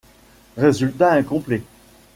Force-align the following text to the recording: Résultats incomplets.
Résultats 0.57 1.11
incomplets. 1.11 1.61